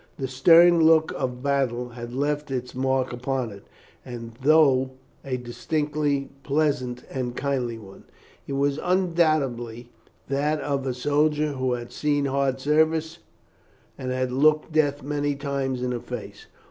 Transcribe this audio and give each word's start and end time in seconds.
The 0.17 0.27
stern, 0.27 0.79
set 0.79 0.83
look 0.87 1.11
of 1.15 1.43
battle 1.43 1.89
had 1.89 2.11
left 2.11 2.49
its 2.49 2.73
mark 2.73 3.13
upon 3.13 3.51
it, 3.51 3.65
and 4.03 4.31
though 4.41 4.93
a 5.23 5.37
distinctly 5.37 6.31
pleasant 6.41 7.03
and 7.11 7.35
kindly 7.35 7.77
one, 7.77 8.05
it 8.47 8.53
was 8.53 8.79
undoubtedly 8.81 9.91
that 10.27 10.59
of 10.61 10.87
a 10.87 10.95
soldier 10.95 11.49
who 11.51 11.73
had 11.73 11.91
seen 11.91 12.25
hard 12.25 12.59
service 12.59 13.19
and 13.95 14.09
had 14.11 14.31
looked 14.31 14.71
death 14.71 15.03
many 15.03 15.35
times 15.35 15.83
in 15.83 15.91
the 15.91 15.99
face. 15.99 16.47